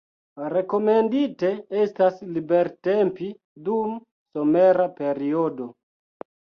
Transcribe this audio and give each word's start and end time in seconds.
Rekomendite 0.53 1.51
estas 1.83 2.19
libertempi 2.39 3.31
dum 3.69 3.95
somera 4.35 4.93
periodo. 5.01 5.75